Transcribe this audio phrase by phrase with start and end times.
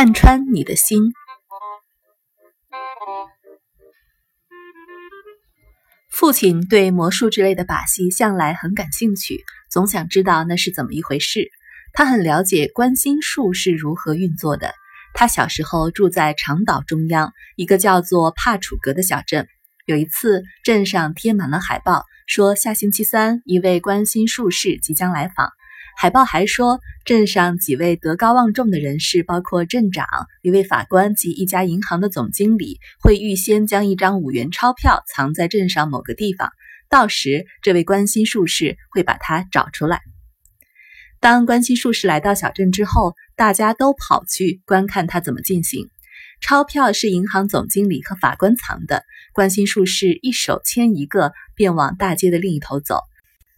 [0.00, 1.12] 看穿你的心。
[6.10, 11.50] 父亲对魔术之类的把戏向来很感兴趣，总想知道那是怎么一回事。
[11.92, 14.72] 他很了解观心术是如何运作的。
[15.12, 19.48] 他小时候住在长岛中央一个叫做帕楚格的小镇。
[19.84, 25.50] 有一次，镇上贴满了海报，说下星期三一位观心术士即将来访。
[26.02, 30.06] 海报还说，镇上几位德高望重的人士，包括镇长、
[30.40, 36.52] 一位法官及一家银行的总经理，会预先将一张五元钞票藏在镇上某个地方，
[36.88, 40.00] 到时这位关心术士会把它找出来。
[41.20, 45.90] 当关心术士来到小镇之后，大家都跑去观看他怎么进行。
[46.40, 53.00] 钞票是银行总经理和法官藏的，关心术士一手牵一个，便往大街的另一头走。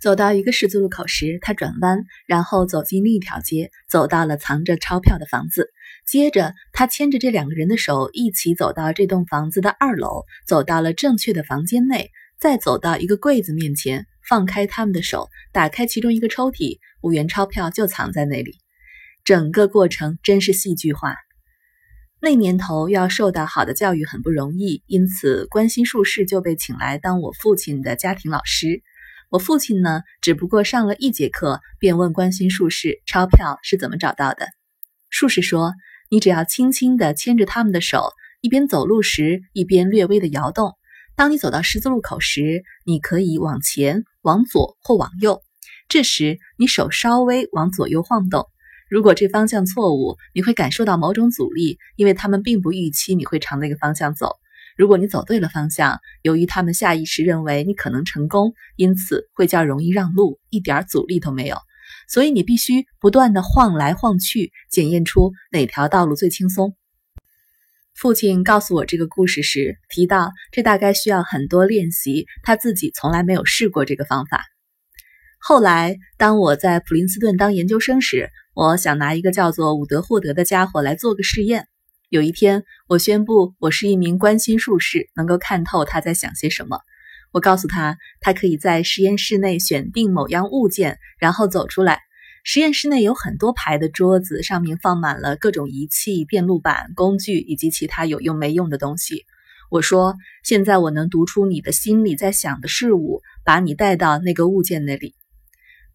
[0.00, 5.70] 走到一个十字路口时，他转弯，然后走进另一条街，走到了藏着钞票的房子。
[6.06, 18.56] 接着，他牵着这两个人的手，一起走到这栋房子的二楼，走到了正确的房间内，再走到一个柜子面前，放开他们的手，打开其中一个抽屉，五元钞票就藏在那里。
[19.22, 21.14] 整个过程真是戏剧化。
[22.22, 28.82] 那年头要受到好的教育很不容易，因此关心术士就被请来当我父亲的家庭老师。
[29.30, 34.48] 我父亲呢，只不过上了一节课，便问关心术士钞票是怎么找到的。
[35.08, 35.72] 术士说
[36.10, 40.72] ：“你只要轻轻地牵着他们的手，一边走路时一边略微的摇动。
[41.14, 45.40] 当你走到十字路口时，你可以往前、往左或往右。
[45.88, 48.48] 这时你手稍微往左右晃动。
[48.88, 54.34] 如果这方向错误，你会感受到某种阻力，因为他们并不预期你会朝那个方向走。”
[54.76, 61.56] 如果你走对了方向，由于他们下意识认为你可能成功，因此会较容易让路，一点阻力都没有。
[62.08, 66.74] 所以你必须不断的晃来晃去，检验出哪条道路最轻松。
[67.94, 74.44] 父亲告诉我这个故事时提到，这大概需要很多练习，他自己从来没有试过这个方法。
[75.38, 81.66] 后来，当我在普林斯顿当研究生时，我想拿一个叫做伍德霍德的家伙来做个试验。
[82.10, 86.80] 有一天，我宣布我是一名观心术士，能够看透他在想些什么。
[87.30, 92.00] 我告诉他，他可以在实验室内选定某样物件，然后走出来。
[92.42, 99.24] 实验室内有很多排的桌子，上面放满了各种仪器、电路板、工具以及其他有用没用的东西。
[99.70, 105.14] 我说：“现在我能读出你的心里在想的事物，把你带到那个物件那里。”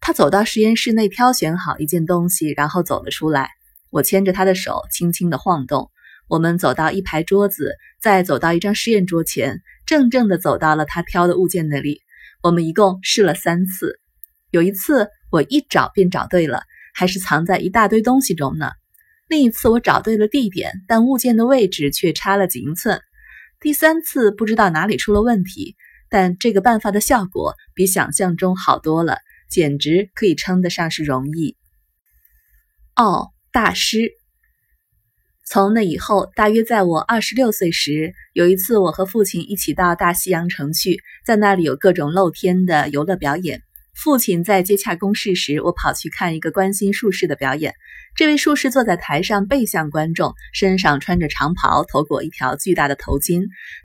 [0.00, 3.50] 他走到实验室内，挑选好一件东西，然后走了出来。
[3.90, 5.90] 我牵着他的手，轻轻地晃动。
[6.28, 12.00] 我们走到一排桌子，再走到一张试验桌前，正正的走到了他挑的物件那里。
[12.42, 14.00] 我们一共试了三次，
[14.50, 16.62] 有一次我一找便找对了，
[16.94, 18.70] 还是藏在一大堆东西中呢。
[19.28, 23.00] 另一次我找对了地点，但物件的位置却差了几英寸。
[23.60, 25.76] 第三次不知道哪里出了问题，
[26.08, 31.56] 但这个办法的效果比想象中好多了，简直可以称得上是容易。
[32.96, 34.12] 哦，大师。
[35.48, 43.62] 从那以后，大约在我二十六岁时，有一次，我和父亲一起到大西洋城去，在那里有各种露天的游乐表演。
[43.94, 47.74] 父亲在接洽公事时，我跑去看一个关心术士的表演。
[48.16, 53.44] 这位术士坐在台上背向观众，身上穿着长袍，头裹一条巨大的头巾。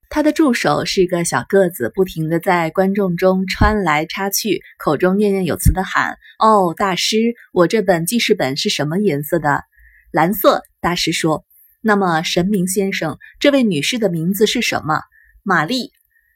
[0.10, 9.64] 他的助手是一个小个子，不停地在观众中穿来插去，口中念念有词地喊：“哦，大师，我这本记事本是什么颜色的？
[10.12, 11.46] 蓝色。”大师说。
[11.84, 15.02] 那么，神明先生，这位女士的名字是什么？
[15.42, 15.92] 玛丽。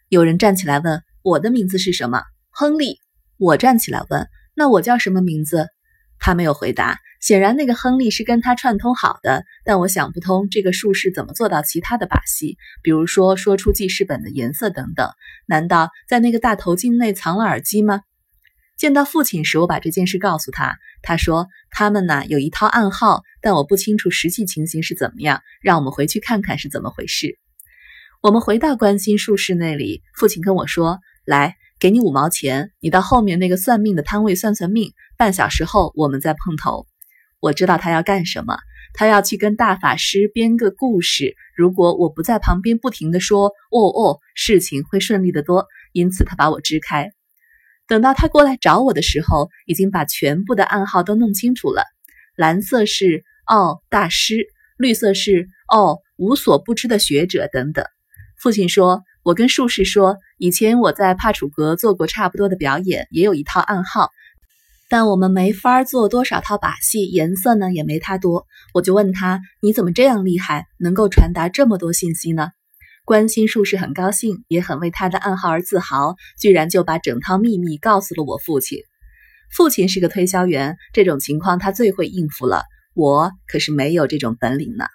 [0.10, 3.00] 有人站起来问：“我的名字是什么？”亨利。
[3.38, 5.68] 我站起来问：“那我叫什么名字？”
[6.18, 6.98] 他没有回答。
[7.22, 9.44] 显然，那个亨利是跟他串通好的。
[9.64, 15.10] 但我想不通，这个术士怎么做到其他的把戏，比如说说出记事本的颜色等等？
[15.46, 18.02] 难道在那个大头巾内藏了耳机吗？
[18.78, 20.78] 见到父亲时，我把这件事告诉他。
[21.02, 25.42] 他说：“他们呢有一套暗号，但我不清楚实际情形是怎么样。
[25.62, 27.38] 让我们回去看看是怎么回事。”
[28.22, 34.92] 我们回到关心术士那里，父亲跟我说：“来，给你五毛钱，你到后面那个算命的摊位算算命。
[35.16, 36.86] 半小时后我们再碰头。”
[37.40, 38.58] 我知道他要干什么，
[38.94, 41.36] 他要去跟大法师编个故事。
[41.56, 45.68] 如果我不在旁边不停地说“哦哦”，事情会顺利得多。
[45.94, 47.12] 因此，他把我支开。
[47.88, 51.84] 等到他过来找我的时候，已经把全部的暗号都弄清楚了。
[52.36, 54.48] 蓝色是哦大师，
[54.78, 57.86] 绿色是哦无所不知的学者等等。
[58.38, 64.10] 父亲说：“我跟术士说，以前我在帕楚格做过差不多的表演，也有一套暗号，
[64.90, 68.46] 但我们没法做多少套把戏，颜色呢也没他多。
[68.74, 72.50] 我就问他：“你怎么这样厉害，能够传达这么多信息呢？”
[73.06, 78.80] 关心术士很高兴，也很为他的暗号而自豪，居然就把整套秘密告诉了我父亲。
[79.56, 82.64] 父亲是个推销员，这种情况他最会应付了。
[82.96, 84.86] 我可是没有这种本领呢。